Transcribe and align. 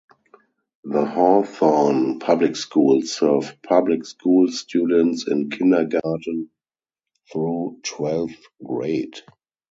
The 0.83 1.05
Hawthorne 1.05 2.17
Public 2.17 2.55
Schools 2.55 3.11
serve 3.15 3.55
public 3.61 4.03
school 4.03 4.47
students 4.51 5.27
in 5.27 5.51
kindergarten 5.51 6.49
through 7.31 7.81
twelfth 7.83 8.41
grade. 8.65 9.13